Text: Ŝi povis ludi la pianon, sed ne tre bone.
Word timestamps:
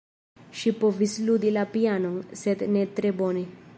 Ŝi 0.61 0.71
povis 0.83 1.13
ludi 1.27 1.51
la 1.57 1.65
pianon, 1.75 2.17
sed 2.45 2.65
ne 2.77 2.87
tre 3.01 3.13
bone. 3.21 3.45